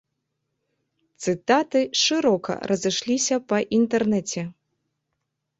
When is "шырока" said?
2.03-2.53